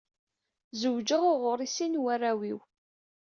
Zewǧeɣ 0.81 1.21
u 1.31 1.33
ɣur-i 1.43 1.67
sin 1.75 1.91
n 1.97 2.01
warraw-iw. 2.03 2.59